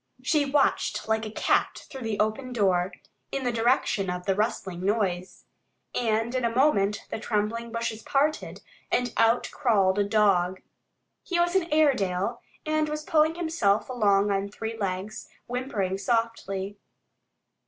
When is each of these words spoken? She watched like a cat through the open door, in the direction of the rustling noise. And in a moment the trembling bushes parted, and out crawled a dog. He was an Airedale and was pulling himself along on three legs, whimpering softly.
She 0.23 0.45
watched 0.49 1.07
like 1.07 1.27
a 1.27 1.31
cat 1.31 1.85
through 1.87 2.01
the 2.01 2.19
open 2.19 2.53
door, 2.53 2.91
in 3.31 3.43
the 3.43 3.51
direction 3.51 4.09
of 4.09 4.25
the 4.25 4.33
rustling 4.33 4.83
noise. 4.83 5.45
And 5.93 6.33
in 6.33 6.43
a 6.43 6.49
moment 6.49 7.05
the 7.11 7.19
trembling 7.19 7.71
bushes 7.71 8.01
parted, 8.01 8.63
and 8.91 9.13
out 9.15 9.51
crawled 9.51 9.99
a 9.99 10.03
dog. 10.03 10.63
He 11.21 11.39
was 11.39 11.55
an 11.55 11.71
Airedale 11.71 12.41
and 12.65 12.89
was 12.89 13.03
pulling 13.03 13.35
himself 13.35 13.89
along 13.89 14.31
on 14.31 14.49
three 14.49 14.75
legs, 14.75 15.29
whimpering 15.45 15.99
softly. 15.99 16.79